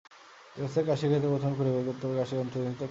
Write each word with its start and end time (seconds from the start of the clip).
দীর্ঘস্থায়ী 0.53 0.85
কাশির 0.89 1.09
ক্ষেত্রে 1.11 1.31
প্রথমেই 1.33 1.55
খুঁজে 1.57 1.71
বের 1.75 1.85
করতে 1.89 2.03
হবে 2.05 2.15
কাশির 2.19 2.39
অন্তর্নিহিত 2.43 2.73
কারণ। 2.77 2.79